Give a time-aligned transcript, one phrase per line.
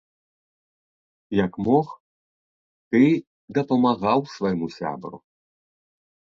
[1.45, 1.87] Як мог,
[2.95, 3.03] ты
[3.59, 5.17] дапамагаў свайму сябру.